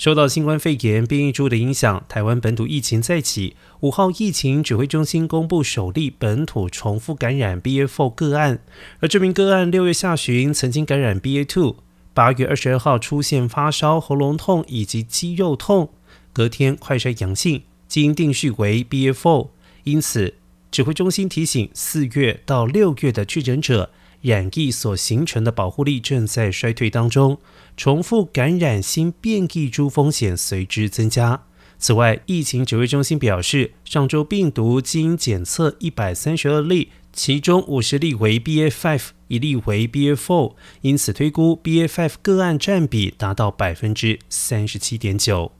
[0.00, 3.54] 受到新冠肺炎变异株的影响，台湾本土疫情再起。
[3.80, 8.60] 五号疫情指挥中心公布首例本土重复感染 BA.4 个案，
[9.00, 11.76] 而这名个案六月下旬曾经感染 BA.2，
[12.14, 15.90] 八月二十二号出现发烧、喉咙痛以及肌肉痛，
[16.32, 19.48] 隔天快筛阳性，基因定序为 BA.4。
[19.84, 20.32] 因此，
[20.70, 23.90] 指挥中心提醒，四月到六月的确诊者。
[24.22, 27.38] 染疫所形成的保护力正在衰退当中，
[27.76, 31.42] 重复感染新变异株风险随之增加。
[31.78, 45.52] 此外，疫情指挥中心表示，上周病毒基因检测一百三十二例，其中五十例为 BA.5，一例为 BA.4，因此推估 BA.5 个案占比达到百分之三十七点九。